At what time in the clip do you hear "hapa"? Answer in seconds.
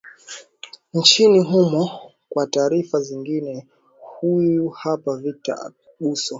4.69-5.17